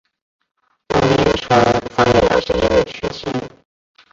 [0.89, 1.61] 某年春
[1.95, 3.25] 三月二十一日去世。